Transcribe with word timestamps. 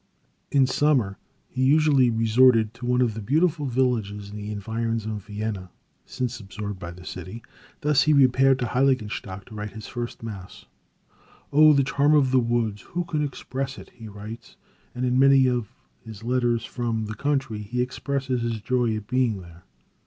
In 0.49 0.65
summer 0.65 1.19
he 1.47 1.63
usually 1.63 2.09
resorted 2.09 2.73
to 2.73 2.87
one 2.87 3.01
of 3.01 3.13
the 3.13 3.21
beautiful 3.21 3.67
villages 3.67 4.31
in 4.31 4.35
the 4.35 4.51
environs 4.51 5.05
of 5.05 5.25
Vienna, 5.27 5.69
since 6.07 6.39
absorbed 6.39 6.79
by 6.79 6.89
the 6.89 7.05
city. 7.05 7.43
Thus 7.81 8.01
he 8.01 8.13
repaired 8.13 8.57
to 8.57 8.65
Heiligenstadt 8.65 9.45
to 9.45 9.53
write 9.53 9.73
his 9.73 9.85
first 9.85 10.23
mass. 10.23 10.65
"Oh, 11.53 11.73
the 11.73 11.83
charm 11.83 12.15
of 12.15 12.31
the 12.31 12.39
woods, 12.39 12.81
who 12.81 13.05
can 13.05 13.23
express 13.23 13.77
it!" 13.77 13.91
he 13.91 14.07
writes, 14.07 14.55
and 14.95 15.05
in 15.05 15.19
many 15.19 15.45
of 15.47 15.67
his 16.03 16.23
letters 16.23 16.65
from 16.65 17.05
the 17.05 17.13
country, 17.13 17.59
he 17.59 17.79
expresses 17.79 18.41
his 18.41 18.59
joy 18.59 18.95
at 18.97 19.05
being 19.05 19.39
there. 19.39 19.65